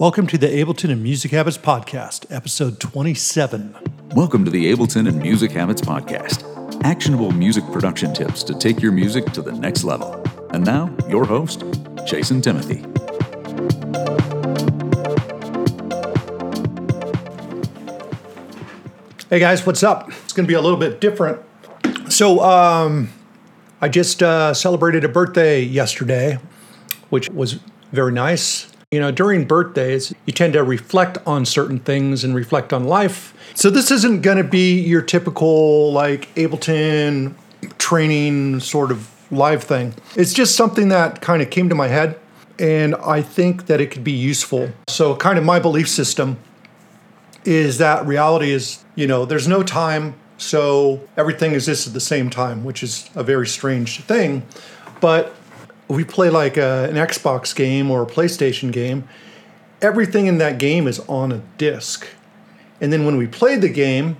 Welcome 0.00 0.28
to 0.28 0.38
the 0.38 0.46
Ableton 0.46 0.92
and 0.92 1.02
Music 1.02 1.32
Habits 1.32 1.58
Podcast, 1.58 2.24
episode 2.32 2.78
27. 2.78 3.76
Welcome 4.14 4.44
to 4.44 4.50
the 4.52 4.72
Ableton 4.72 5.08
and 5.08 5.20
Music 5.20 5.50
Habits 5.50 5.80
Podcast 5.80 6.44
actionable 6.84 7.32
music 7.32 7.64
production 7.72 8.14
tips 8.14 8.44
to 8.44 8.56
take 8.56 8.80
your 8.80 8.92
music 8.92 9.24
to 9.32 9.42
the 9.42 9.50
next 9.50 9.82
level. 9.82 10.24
And 10.50 10.64
now, 10.64 10.94
your 11.08 11.24
host, 11.24 11.64
Jason 12.06 12.40
Timothy. 12.40 12.76
Hey 19.28 19.40
guys, 19.40 19.66
what's 19.66 19.82
up? 19.82 20.10
It's 20.10 20.32
going 20.32 20.46
to 20.46 20.48
be 20.48 20.54
a 20.54 20.60
little 20.60 20.78
bit 20.78 21.00
different. 21.00 21.42
So, 22.08 22.38
um, 22.44 23.10
I 23.80 23.88
just 23.88 24.22
uh, 24.22 24.54
celebrated 24.54 25.02
a 25.02 25.08
birthday 25.08 25.60
yesterday, 25.60 26.38
which 27.10 27.28
was 27.30 27.58
very 27.90 28.12
nice. 28.12 28.67
You 28.90 29.00
know, 29.00 29.10
during 29.10 29.44
birthdays, 29.44 30.14
you 30.24 30.32
tend 30.32 30.54
to 30.54 30.64
reflect 30.64 31.18
on 31.26 31.44
certain 31.44 31.78
things 31.78 32.24
and 32.24 32.34
reflect 32.34 32.72
on 32.72 32.84
life. 32.84 33.34
So, 33.52 33.68
this 33.68 33.90
isn't 33.90 34.22
going 34.22 34.38
to 34.38 34.44
be 34.44 34.80
your 34.80 35.02
typical, 35.02 35.92
like, 35.92 36.34
Ableton 36.36 37.34
training 37.76 38.60
sort 38.60 38.90
of 38.90 39.10
live 39.30 39.62
thing. 39.62 39.92
It's 40.16 40.32
just 40.32 40.56
something 40.56 40.88
that 40.88 41.20
kind 41.20 41.42
of 41.42 41.50
came 41.50 41.68
to 41.68 41.74
my 41.74 41.88
head, 41.88 42.18
and 42.58 42.94
I 42.94 43.20
think 43.20 43.66
that 43.66 43.78
it 43.78 43.90
could 43.90 44.04
be 44.04 44.12
useful. 44.12 44.70
So, 44.88 45.14
kind 45.16 45.38
of 45.38 45.44
my 45.44 45.58
belief 45.58 45.90
system 45.90 46.38
is 47.44 47.76
that 47.76 48.06
reality 48.06 48.52
is, 48.52 48.86
you 48.94 49.06
know, 49.06 49.26
there's 49.26 49.46
no 49.46 49.62
time, 49.62 50.14
so 50.38 51.06
everything 51.14 51.52
exists 51.52 51.86
at 51.86 51.92
the 51.92 52.00
same 52.00 52.30
time, 52.30 52.64
which 52.64 52.82
is 52.82 53.10
a 53.14 53.22
very 53.22 53.46
strange 53.48 54.00
thing. 54.04 54.44
But 55.02 55.34
we 55.88 56.04
play 56.04 56.30
like 56.30 56.56
a, 56.56 56.88
an 56.90 56.96
Xbox 56.96 57.54
game 57.54 57.90
or 57.90 58.02
a 58.02 58.06
PlayStation 58.06 58.70
game, 58.70 59.08
everything 59.80 60.26
in 60.26 60.38
that 60.38 60.58
game 60.58 60.86
is 60.86 61.00
on 61.00 61.32
a 61.32 61.42
disc. 61.56 62.06
And 62.80 62.92
then 62.92 63.04
when 63.04 63.16
we 63.16 63.26
play 63.26 63.56
the 63.56 63.68
game, 63.68 64.16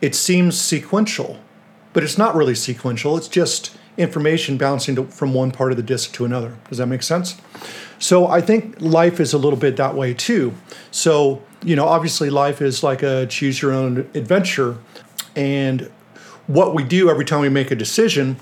it 0.00 0.14
seems 0.14 0.60
sequential, 0.60 1.38
but 1.92 2.02
it's 2.02 2.18
not 2.18 2.34
really 2.34 2.54
sequential. 2.54 3.16
It's 3.16 3.28
just 3.28 3.76
information 3.96 4.58
bouncing 4.58 4.96
to, 4.96 5.04
from 5.06 5.32
one 5.32 5.50
part 5.50 5.70
of 5.70 5.76
the 5.76 5.82
disc 5.82 6.12
to 6.12 6.24
another. 6.24 6.56
Does 6.68 6.78
that 6.78 6.86
make 6.86 7.02
sense? 7.02 7.40
So 7.98 8.26
I 8.26 8.40
think 8.40 8.76
life 8.80 9.20
is 9.20 9.32
a 9.32 9.38
little 9.38 9.58
bit 9.58 9.76
that 9.76 9.94
way 9.94 10.12
too. 10.12 10.54
So, 10.90 11.42
you 11.64 11.76
know, 11.76 11.86
obviously 11.86 12.28
life 12.28 12.60
is 12.60 12.82
like 12.82 13.02
a 13.02 13.26
choose 13.26 13.62
your 13.62 13.72
own 13.72 13.98
adventure. 14.14 14.76
And 15.34 15.90
what 16.46 16.74
we 16.74 16.84
do 16.84 17.08
every 17.08 17.24
time 17.24 17.40
we 17.40 17.48
make 17.48 17.70
a 17.70 17.74
decision 17.74 18.36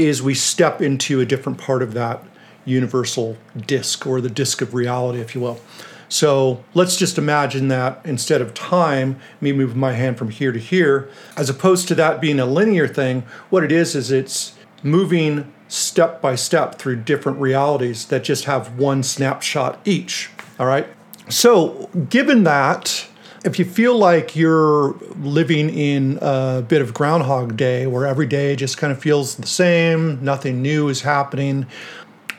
is 0.00 0.22
we 0.22 0.34
step 0.34 0.80
into 0.80 1.20
a 1.20 1.26
different 1.26 1.58
part 1.58 1.82
of 1.82 1.94
that 1.94 2.24
universal 2.64 3.36
disk 3.66 4.06
or 4.06 4.20
the 4.20 4.30
disk 4.30 4.60
of 4.60 4.74
reality, 4.74 5.20
if 5.20 5.34
you 5.34 5.40
will. 5.40 5.60
So 6.08 6.64
let's 6.74 6.96
just 6.96 7.18
imagine 7.18 7.68
that 7.68 8.00
instead 8.04 8.40
of 8.40 8.52
time, 8.52 9.20
me 9.40 9.52
moving 9.52 9.78
my 9.78 9.92
hand 9.92 10.18
from 10.18 10.30
here 10.30 10.50
to 10.50 10.58
here, 10.58 11.08
as 11.36 11.48
opposed 11.48 11.86
to 11.88 11.94
that 11.94 12.20
being 12.20 12.40
a 12.40 12.46
linear 12.46 12.88
thing, 12.88 13.22
what 13.48 13.62
it 13.62 13.70
is 13.70 13.94
is 13.94 14.10
it's 14.10 14.54
moving 14.82 15.52
step 15.68 16.20
by 16.20 16.34
step 16.34 16.74
through 16.74 16.96
different 16.96 17.38
realities 17.38 18.06
that 18.06 18.24
just 18.24 18.44
have 18.46 18.76
one 18.76 19.04
snapshot 19.04 19.78
each. 19.84 20.30
All 20.58 20.66
right. 20.66 20.88
So, 21.28 21.88
given 22.08 22.42
that, 22.42 23.06
if 23.44 23.58
you 23.58 23.64
feel 23.64 23.96
like 23.96 24.36
you're 24.36 24.94
living 25.20 25.70
in 25.70 26.18
a 26.20 26.62
bit 26.66 26.82
of 26.82 26.92
Groundhog 26.92 27.56
Day 27.56 27.86
where 27.86 28.06
every 28.06 28.26
day 28.26 28.54
just 28.54 28.76
kind 28.76 28.92
of 28.92 29.00
feels 29.00 29.36
the 29.36 29.46
same, 29.46 30.22
nothing 30.22 30.60
new 30.60 30.88
is 30.88 31.02
happening, 31.02 31.66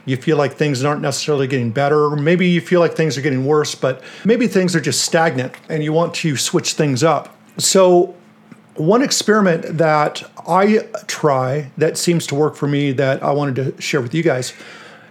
you 0.05 0.17
feel 0.17 0.37
like 0.37 0.53
things 0.53 0.83
aren't 0.83 1.01
necessarily 1.01 1.47
getting 1.47 1.71
better, 1.71 2.09
maybe 2.11 2.47
you 2.47 2.61
feel 2.61 2.79
like 2.79 2.93
things 2.93 3.17
are 3.17 3.21
getting 3.21 3.45
worse, 3.45 3.73
but 3.73 4.01
maybe 4.25 4.47
things 4.47 4.75
are 4.75 4.81
just 4.81 5.03
stagnant 5.03 5.55
and 5.69 5.83
you 5.83 5.93
want 5.93 6.13
to 6.15 6.37
switch 6.37 6.73
things 6.73 7.03
up. 7.03 7.35
So, 7.57 8.15
one 8.75 9.01
experiment 9.01 9.77
that 9.77 10.23
I 10.47 10.87
try 11.05 11.71
that 11.77 11.97
seems 11.97 12.25
to 12.27 12.35
work 12.35 12.55
for 12.55 12.67
me 12.67 12.93
that 12.93 13.21
I 13.21 13.31
wanted 13.31 13.55
to 13.55 13.81
share 13.81 14.01
with 14.01 14.13
you 14.13 14.23
guys 14.23 14.53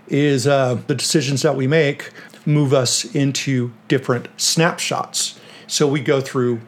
is 0.08 0.46
uh, 0.46 0.80
the 0.86 0.94
decisions 0.94 1.42
that 1.42 1.54
we 1.54 1.66
make 1.66 2.10
move 2.46 2.72
us 2.72 3.04
into 3.14 3.70
different 3.86 4.28
snapshots. 4.38 5.39
So 5.70 5.86
we 5.86 6.00
go 6.00 6.20
through, 6.20 6.62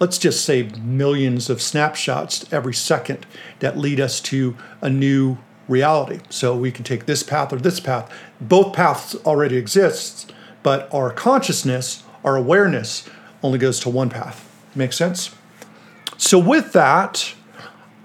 let's 0.00 0.18
just 0.18 0.44
say, 0.44 0.64
millions 0.82 1.48
of 1.48 1.62
snapshots 1.62 2.44
every 2.52 2.74
second 2.74 3.24
that 3.60 3.78
lead 3.78 4.00
us 4.00 4.20
to 4.22 4.56
a 4.80 4.90
new 4.90 5.38
reality. 5.68 6.18
So 6.28 6.56
we 6.56 6.72
can 6.72 6.82
take 6.82 7.06
this 7.06 7.22
path 7.22 7.52
or 7.52 7.58
this 7.58 7.78
path. 7.78 8.12
Both 8.40 8.72
paths 8.72 9.14
already 9.24 9.56
exist, 9.56 10.32
but 10.64 10.92
our 10.92 11.12
consciousness, 11.12 12.02
our 12.24 12.34
awareness, 12.34 13.08
only 13.44 13.60
goes 13.60 13.78
to 13.80 13.90
one 13.90 14.10
path. 14.10 14.44
Make 14.74 14.92
sense? 14.92 15.36
So 16.16 16.36
with 16.36 16.72
that, 16.72 17.34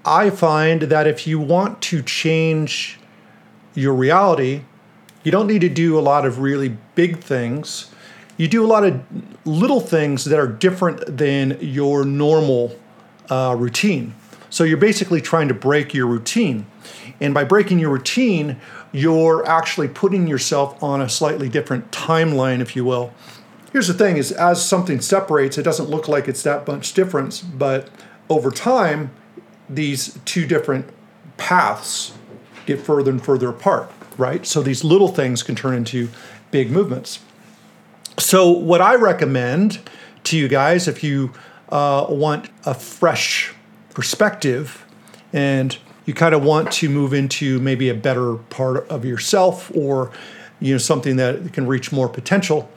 I 0.04 0.30
find 0.30 0.82
that 0.82 1.08
if 1.08 1.26
you 1.26 1.40
want 1.40 1.82
to 1.82 2.00
change 2.00 3.00
your 3.74 3.92
reality, 3.92 4.62
you 5.24 5.32
don't 5.32 5.48
need 5.48 5.62
to 5.62 5.68
do 5.68 5.98
a 5.98 6.00
lot 6.00 6.24
of 6.24 6.38
really 6.38 6.76
big 6.94 7.18
things 7.18 7.90
you 8.36 8.48
do 8.48 8.64
a 8.64 8.66
lot 8.66 8.84
of 8.84 9.02
little 9.44 9.80
things 9.80 10.24
that 10.24 10.38
are 10.38 10.46
different 10.46 11.18
than 11.18 11.58
your 11.60 12.04
normal 12.04 12.76
uh, 13.30 13.54
routine. 13.58 14.14
So 14.50 14.64
you're 14.64 14.76
basically 14.76 15.20
trying 15.20 15.48
to 15.48 15.54
break 15.54 15.94
your 15.94 16.06
routine. 16.06 16.66
And 17.20 17.34
by 17.34 17.44
breaking 17.44 17.78
your 17.78 17.90
routine, 17.90 18.56
you're 18.92 19.46
actually 19.46 19.88
putting 19.88 20.26
yourself 20.26 20.80
on 20.82 21.00
a 21.00 21.08
slightly 21.08 21.48
different 21.48 21.90
timeline, 21.90 22.60
if 22.60 22.76
you 22.76 22.84
will. 22.84 23.12
Here's 23.72 23.88
the 23.88 23.94
thing 23.94 24.16
is 24.16 24.30
as 24.30 24.64
something 24.64 25.00
separates, 25.00 25.58
it 25.58 25.64
doesn't 25.64 25.90
look 25.90 26.06
like 26.06 26.28
it's 26.28 26.44
that 26.44 26.66
much 26.68 26.94
difference, 26.94 27.40
but 27.40 27.88
over 28.28 28.52
time, 28.52 29.10
these 29.68 30.18
two 30.24 30.46
different 30.46 30.88
paths 31.36 32.12
get 32.66 32.80
further 32.80 33.10
and 33.10 33.22
further 33.22 33.48
apart, 33.48 33.90
right? 34.16 34.46
So 34.46 34.62
these 34.62 34.84
little 34.84 35.08
things 35.08 35.42
can 35.42 35.56
turn 35.56 35.74
into 35.74 36.08
big 36.50 36.70
movements. 36.70 37.18
So, 38.18 38.48
what 38.48 38.80
I 38.80 38.94
recommend 38.94 39.80
to 40.24 40.38
you 40.38 40.46
guys, 40.46 40.86
if 40.86 41.02
you 41.02 41.32
uh, 41.70 42.06
want 42.08 42.48
a 42.64 42.72
fresh 42.72 43.52
perspective 43.90 44.86
and 45.32 45.76
you 46.06 46.14
kind 46.14 46.32
of 46.32 46.44
want 46.44 46.70
to 46.72 46.88
move 46.88 47.12
into 47.12 47.58
maybe 47.58 47.88
a 47.88 47.94
better 47.94 48.36
part 48.36 48.88
of 48.88 49.04
yourself 49.04 49.70
or 49.74 50.12
you 50.60 50.72
know 50.72 50.78
something 50.78 51.16
that 51.16 51.52
can 51.52 51.66
reach 51.66 51.90
more 51.90 52.08
potential, 52.08 52.70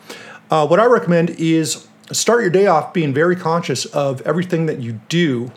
uh, 0.49 0.65
what 0.65 0.79
I 0.79 0.85
recommend 0.85 1.29
is 1.31 1.87
start 2.11 2.41
your 2.41 2.49
day 2.49 2.65
off 2.65 2.91
being 2.91 3.13
very 3.13 3.35
conscious 3.35 3.85
of 3.85 4.21
everything 4.21 4.65
that 4.65 4.79
you 4.79 4.99
do 5.07 5.51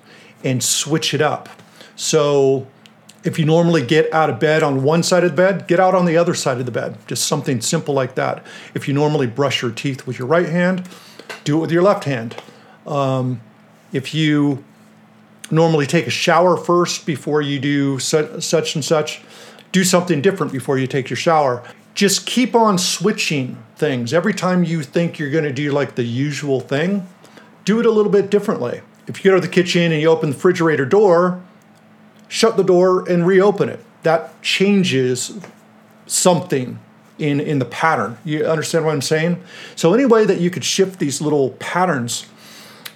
and 0.44 0.62
switch 0.62 1.14
it 1.14 1.22
up. 1.22 1.48
So, 1.96 2.66
if 3.22 3.38
you 3.38 3.44
normally 3.44 3.84
get 3.84 4.12
out 4.14 4.30
of 4.30 4.40
bed 4.40 4.62
on 4.62 4.82
one 4.82 5.02
side 5.02 5.24
of 5.24 5.30
the 5.30 5.36
bed, 5.36 5.66
get 5.66 5.78
out 5.78 5.94
on 5.94 6.06
the 6.06 6.16
other 6.16 6.34
side 6.34 6.58
of 6.58 6.66
the 6.66 6.72
bed. 6.72 6.96
Just 7.06 7.26
something 7.26 7.60
simple 7.60 7.94
like 7.94 8.14
that. 8.14 8.44
If 8.74 8.88
you 8.88 8.94
normally 8.94 9.26
brush 9.26 9.62
your 9.62 9.70
teeth 9.70 10.06
with 10.06 10.18
your 10.18 10.28
right 10.28 10.48
hand, 10.48 10.88
do 11.44 11.58
it 11.58 11.60
with 11.60 11.70
your 11.70 11.82
left 11.82 12.04
hand. 12.04 12.36
Um, 12.86 13.40
if 13.92 14.14
you 14.14 14.64
normally 15.50 15.86
take 15.86 16.06
a 16.06 16.10
shower 16.10 16.56
first 16.56 17.04
before 17.04 17.42
you 17.42 17.58
do 17.58 17.98
such, 17.98 18.74
and 18.74 18.84
such, 18.84 19.20
do 19.72 19.84
something 19.84 20.22
different 20.22 20.52
before 20.52 20.78
you 20.78 20.86
take 20.86 21.10
your 21.10 21.16
shower. 21.16 21.62
Just 21.94 22.24
keep 22.24 22.54
on 22.54 22.78
switching 22.78 23.62
things. 23.76 24.14
Every 24.14 24.32
time 24.32 24.64
you 24.64 24.82
think 24.82 25.18
you're 25.18 25.30
going 25.30 25.44
to 25.44 25.52
do 25.52 25.72
like 25.72 25.96
the 25.96 26.04
usual 26.04 26.60
thing, 26.60 27.06
do 27.64 27.80
it 27.80 27.86
a 27.86 27.90
little 27.90 28.12
bit 28.12 28.30
differently. 28.30 28.80
If 29.06 29.24
you 29.24 29.30
go 29.30 29.34
to 29.34 29.40
the 29.40 29.52
kitchen 29.52 29.92
and 29.92 30.00
you 30.00 30.08
open 30.08 30.30
the 30.30 30.36
refrigerator 30.36 30.86
door, 30.86 31.42
shut 32.30 32.56
the 32.56 32.62
door 32.62 33.06
and 33.10 33.26
reopen 33.26 33.68
it. 33.68 33.84
That 34.04 34.40
changes 34.40 35.38
something 36.06 36.78
in, 37.18 37.40
in 37.40 37.58
the 37.58 37.64
pattern. 37.66 38.16
You 38.24 38.46
understand 38.46 38.86
what 38.86 38.92
I'm 38.92 39.02
saying? 39.02 39.42
So, 39.76 39.92
any 39.92 40.06
way 40.06 40.24
that 40.24 40.40
you 40.40 40.48
could 40.48 40.64
shift 40.64 40.98
these 40.98 41.20
little 41.20 41.50
patterns, 41.58 42.26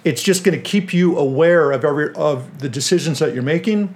it's 0.03 0.23
just 0.23 0.43
going 0.43 0.57
to 0.57 0.63
keep 0.63 0.93
you 0.93 1.17
aware 1.17 1.71
of 1.71 1.85
every 1.85 2.13
of 2.15 2.59
the 2.59 2.69
decisions 2.69 3.19
that 3.19 3.35
you're 3.35 3.43
making. 3.43 3.93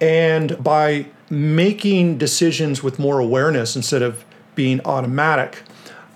And 0.00 0.62
by 0.62 1.06
making 1.30 2.18
decisions 2.18 2.82
with 2.82 2.98
more 2.98 3.18
awareness 3.18 3.74
instead 3.74 4.02
of 4.02 4.24
being 4.54 4.80
automatic, 4.84 5.62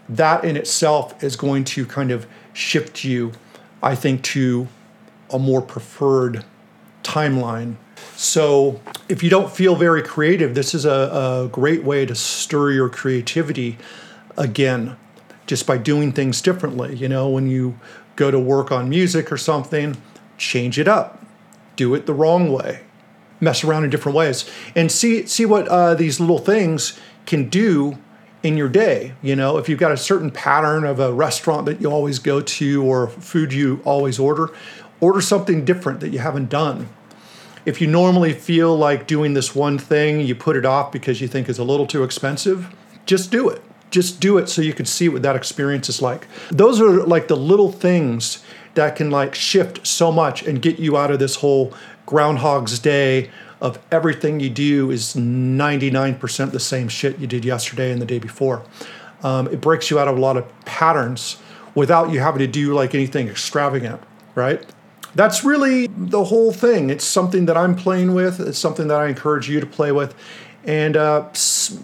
that 0.08 0.44
in 0.44 0.56
itself 0.56 1.24
is 1.24 1.36
going 1.36 1.64
to 1.64 1.86
kind 1.86 2.10
of 2.10 2.26
shift 2.52 3.02
you, 3.02 3.32
I 3.82 3.94
think, 3.94 4.22
to 4.24 4.68
a 5.30 5.38
more 5.38 5.62
preferred 5.62 6.44
timeline 7.02 7.76
so, 8.16 8.80
if 9.08 9.22
you 9.22 9.30
don't 9.30 9.50
feel 9.50 9.76
very 9.76 10.02
creative, 10.02 10.54
this 10.54 10.74
is 10.74 10.84
a, 10.84 11.44
a 11.44 11.48
great 11.52 11.84
way 11.84 12.04
to 12.04 12.14
stir 12.16 12.72
your 12.72 12.88
creativity 12.88 13.78
again, 14.36 14.96
just 15.46 15.66
by 15.66 15.78
doing 15.78 16.12
things 16.12 16.42
differently. 16.42 16.96
You 16.96 17.08
know, 17.08 17.28
when 17.28 17.46
you 17.46 17.78
go 18.16 18.32
to 18.32 18.38
work 18.38 18.72
on 18.72 18.88
music 18.88 19.30
or 19.30 19.36
something, 19.36 19.96
change 20.36 20.80
it 20.80 20.88
up, 20.88 21.24
do 21.76 21.94
it 21.94 22.06
the 22.06 22.12
wrong 22.12 22.52
way, 22.52 22.80
mess 23.40 23.62
around 23.62 23.84
in 23.84 23.90
different 23.90 24.16
ways, 24.16 24.50
and 24.74 24.90
see 24.90 25.24
see 25.26 25.46
what 25.46 25.68
uh, 25.68 25.94
these 25.94 26.18
little 26.18 26.38
things 26.38 26.98
can 27.24 27.48
do 27.48 27.98
in 28.42 28.56
your 28.56 28.68
day. 28.68 29.14
You 29.22 29.36
know, 29.36 29.58
if 29.58 29.68
you've 29.68 29.78
got 29.78 29.92
a 29.92 29.96
certain 29.96 30.32
pattern 30.32 30.84
of 30.84 30.98
a 30.98 31.12
restaurant 31.12 31.66
that 31.66 31.80
you 31.80 31.90
always 31.90 32.18
go 32.18 32.40
to 32.40 32.84
or 32.84 33.08
food 33.08 33.52
you 33.52 33.80
always 33.84 34.18
order, 34.18 34.50
order 35.00 35.20
something 35.20 35.64
different 35.64 36.00
that 36.00 36.10
you 36.10 36.18
haven't 36.18 36.48
done. 36.48 36.88
If 37.68 37.82
you 37.82 37.86
normally 37.86 38.32
feel 38.32 38.74
like 38.74 39.06
doing 39.06 39.34
this 39.34 39.54
one 39.54 39.76
thing, 39.76 40.22
you 40.22 40.34
put 40.34 40.56
it 40.56 40.64
off 40.64 40.90
because 40.90 41.20
you 41.20 41.28
think 41.28 41.50
it's 41.50 41.58
a 41.58 41.64
little 41.64 41.86
too 41.86 42.02
expensive, 42.02 42.74
just 43.04 43.30
do 43.30 43.50
it. 43.50 43.62
Just 43.90 44.20
do 44.20 44.38
it 44.38 44.48
so 44.48 44.62
you 44.62 44.72
can 44.72 44.86
see 44.86 45.10
what 45.10 45.20
that 45.20 45.36
experience 45.36 45.90
is 45.90 46.00
like. 46.00 46.26
Those 46.50 46.80
are 46.80 47.04
like 47.04 47.28
the 47.28 47.36
little 47.36 47.70
things 47.70 48.42
that 48.72 48.96
can 48.96 49.10
like 49.10 49.34
shift 49.34 49.86
so 49.86 50.10
much 50.10 50.42
and 50.42 50.62
get 50.62 50.78
you 50.78 50.96
out 50.96 51.10
of 51.10 51.18
this 51.18 51.36
whole 51.36 51.74
groundhog's 52.06 52.78
day 52.78 53.28
of 53.60 53.78
everything 53.92 54.40
you 54.40 54.48
do 54.48 54.90
is 54.90 55.14
99% 55.14 56.52
the 56.52 56.60
same 56.60 56.88
shit 56.88 57.18
you 57.18 57.26
did 57.26 57.44
yesterday 57.44 57.92
and 57.92 58.00
the 58.00 58.06
day 58.06 58.18
before. 58.18 58.62
Um, 59.22 59.46
it 59.48 59.60
breaks 59.60 59.90
you 59.90 59.98
out 59.98 60.08
of 60.08 60.16
a 60.16 60.20
lot 60.20 60.38
of 60.38 60.46
patterns 60.64 61.36
without 61.74 62.12
you 62.12 62.20
having 62.20 62.38
to 62.38 62.46
do 62.46 62.72
like 62.72 62.94
anything 62.94 63.28
extravagant, 63.28 64.00
right? 64.34 64.64
That's 65.18 65.42
really 65.42 65.88
the 65.88 66.22
whole 66.22 66.52
thing. 66.52 66.90
It's 66.90 67.04
something 67.04 67.46
that 67.46 67.56
I'm 67.56 67.74
playing 67.74 68.14
with. 68.14 68.38
It's 68.38 68.56
something 68.56 68.86
that 68.86 69.00
I 69.00 69.08
encourage 69.08 69.50
you 69.50 69.58
to 69.58 69.66
play 69.66 69.90
with. 69.90 70.14
And 70.62 70.96
uh, 70.96 71.28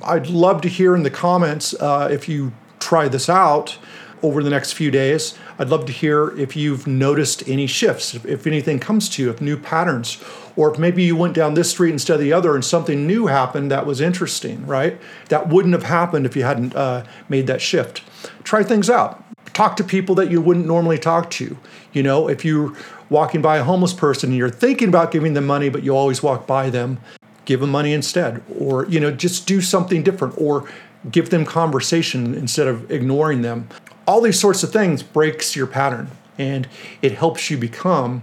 I'd 0.04 0.28
love 0.28 0.60
to 0.60 0.68
hear 0.68 0.94
in 0.94 1.02
the 1.02 1.10
comments 1.10 1.74
uh, 1.74 2.08
if 2.12 2.28
you 2.28 2.52
try 2.78 3.08
this 3.08 3.28
out 3.28 3.76
over 4.22 4.40
the 4.40 4.50
next 4.50 4.74
few 4.74 4.92
days. 4.92 5.36
I'd 5.58 5.68
love 5.68 5.84
to 5.86 5.92
hear 5.92 6.30
if 6.38 6.54
you've 6.54 6.86
noticed 6.86 7.48
any 7.48 7.66
shifts, 7.66 8.14
if, 8.14 8.24
if 8.24 8.46
anything 8.46 8.78
comes 8.78 9.08
to 9.10 9.22
you, 9.24 9.30
if 9.30 9.40
new 9.40 9.56
patterns, 9.56 10.22
or 10.54 10.72
if 10.72 10.78
maybe 10.78 11.02
you 11.02 11.16
went 11.16 11.34
down 11.34 11.54
this 11.54 11.70
street 11.70 11.90
instead 11.90 12.14
of 12.14 12.20
the 12.20 12.32
other 12.32 12.54
and 12.54 12.64
something 12.64 13.04
new 13.04 13.26
happened 13.26 13.68
that 13.72 13.84
was 13.84 14.00
interesting, 14.00 14.64
right? 14.64 14.96
That 15.30 15.48
wouldn't 15.48 15.74
have 15.74 15.82
happened 15.82 16.24
if 16.24 16.36
you 16.36 16.44
hadn't 16.44 16.76
uh, 16.76 17.04
made 17.28 17.48
that 17.48 17.60
shift. 17.60 18.02
Try 18.44 18.62
things 18.62 18.88
out. 18.88 19.24
Talk 19.54 19.76
to 19.76 19.84
people 19.84 20.14
that 20.16 20.30
you 20.30 20.40
wouldn't 20.40 20.66
normally 20.66 20.98
talk 20.98 21.30
to. 21.30 21.56
You 21.92 22.02
know, 22.02 22.28
if 22.28 22.44
you're 22.44 22.74
walking 23.10 23.42
by 23.42 23.58
a 23.58 23.64
homeless 23.64 23.92
person 23.92 24.30
and 24.30 24.38
you're 24.38 24.50
thinking 24.50 24.88
about 24.88 25.10
giving 25.10 25.34
them 25.34 25.46
money, 25.46 25.68
but 25.68 25.82
you 25.82 25.96
always 25.96 26.22
walk 26.22 26.46
by 26.46 26.70
them, 26.70 26.98
give 27.44 27.60
them 27.60 27.70
money 27.70 27.92
instead. 27.92 28.42
Or, 28.58 28.86
you 28.86 29.00
know, 29.00 29.10
just 29.10 29.46
do 29.46 29.60
something 29.60 30.02
different 30.02 30.34
or 30.38 30.68
give 31.10 31.30
them 31.30 31.44
conversation 31.44 32.34
instead 32.34 32.66
of 32.66 32.90
ignoring 32.90 33.42
them. 33.42 33.68
All 34.06 34.20
these 34.20 34.38
sorts 34.38 34.62
of 34.62 34.72
things 34.72 35.02
breaks 35.02 35.54
your 35.54 35.66
pattern 35.66 36.10
and 36.38 36.68
it 37.02 37.12
helps 37.12 37.50
you 37.50 37.56
become 37.56 38.22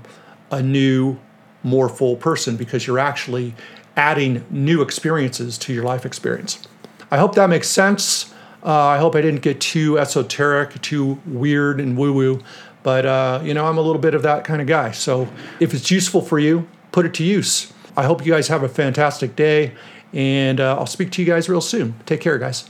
a 0.52 0.62
new 0.62 1.18
more 1.64 1.90
full 1.90 2.16
person 2.16 2.58
because 2.58 2.88
you're 2.88 3.00
actually 3.00 3.54
adding 3.96 4.44
new 4.50 4.82
experiences 4.82 5.58
to 5.60 5.74
your 5.74 5.84
life 5.84 6.06
experience. 6.06 6.62
I 7.10 7.18
hope 7.18 7.36
that 7.36 7.50
makes 7.50 7.68
sense. 7.68 8.34
Uh, 8.64 8.70
i 8.74 9.00
hope 9.00 9.16
i 9.16 9.22
didn't 9.22 9.42
get 9.42 9.60
too 9.60 9.98
esoteric 9.98 10.80
too 10.84 11.20
weird 11.26 11.80
and 11.80 11.98
woo 11.98 12.14
woo 12.14 12.44
but 12.84 13.06
uh, 13.06 13.42
you 13.44 13.54
know 13.54 13.66
i'm 13.66 13.78
a 13.78 13.82
little 13.82 14.02
bit 14.02 14.14
of 14.14 14.24
that 14.24 14.44
kind 14.44 14.62
of 14.62 14.68
guy 14.68 14.92
so 14.92 15.28
if 15.60 15.74
it's 15.74 15.92
useful 15.92 16.22
for 16.22 16.40
you 16.40 16.68
put 16.92 17.06
it 17.06 17.14
to 17.14 17.24
use 17.24 17.74
i 17.98 18.04
hope 18.04 18.26
you 18.26 18.32
guys 18.32 18.48
have 18.48 18.64
a 18.64 18.70
fantastic 18.70 19.36
day 19.36 19.74
and 20.14 20.60
uh, 20.60 20.78
i'll 20.78 20.86
speak 20.86 21.12
to 21.12 21.22
you 21.22 21.28
guys 21.28 21.50
real 21.50 21.62
soon 21.62 21.96
take 22.06 22.22
care 22.22 22.38
guys 22.38 22.70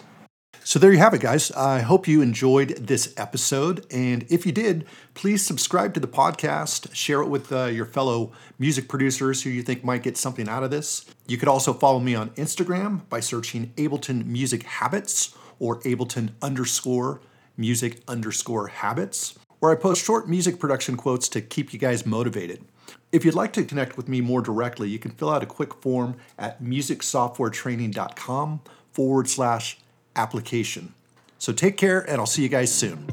so 0.64 0.78
there 0.78 0.92
you 0.92 1.00
have 1.00 1.16
it, 1.16 1.22
guys. 1.22 1.52
I 1.52 1.80
hope 1.80 2.08
you 2.08 2.22
enjoyed 2.22 2.70
this 2.78 3.16
episode. 3.18 3.84
And 3.92 4.26
if 4.30 4.46
you 4.46 4.52
did, 4.52 4.86
please 5.16 5.44
subscribe 5.44 5.96
to 5.96 6.00
the 6.00 6.08
podcast, 6.08 6.94
share 6.94 7.22
it 7.22 7.30
with 7.30 7.52
uh, 7.52 7.66
your 7.66 7.86
fellow 7.86 8.32
music 8.60 8.88
producers 8.88 9.42
who 9.42 9.50
you 9.50 9.64
think 9.64 9.84
might 9.84 10.04
get 10.04 10.18
something 10.18 10.48
out 10.48 10.64
of 10.64 10.70
this. 10.70 11.06
You 11.28 11.38
could 11.38 11.48
also 11.48 11.74
follow 11.74 12.00
me 12.00 12.14
on 12.14 12.30
Instagram 12.32 13.10
by 13.10 13.22
searching 13.22 13.74
Ableton 13.76 14.26
Music 14.28 14.62
Habits 14.64 15.36
or 15.58 15.80
Ableton 15.82 16.34
underscore 16.44 17.22
music 17.58 18.02
underscore 18.08 18.68
habits, 18.68 19.38
where 19.62 19.72
I 19.72 19.76
post 19.76 20.04
short 20.04 20.28
music 20.28 20.60
production 20.60 20.98
quotes 20.98 21.30
to 21.30 21.40
keep 21.40 21.72
you 21.72 21.80
guys 21.80 22.04
motivated. 22.06 22.66
If 23.12 23.24
you'd 23.24 23.36
like 23.36 23.54
to 23.54 23.64
connect 23.64 23.96
with 23.96 24.10
me 24.10 24.20
more 24.20 24.42
directly, 24.42 24.90
you 24.90 24.98
can 24.98 25.12
fill 25.12 25.30
out 25.30 25.44
a 25.44 25.46
quick 25.46 25.76
form 25.76 26.16
at 26.38 26.64
musicsoftwaretraining.com 26.64 28.62
forward 28.92 29.30
slash 29.30 29.78
application. 30.16 30.96
So 31.38 31.54
take 31.54 31.78
care, 31.78 32.00
and 32.10 32.20
I'll 32.20 32.26
see 32.26 32.42
you 32.42 32.50
guys 32.50 32.74
soon. 32.74 33.08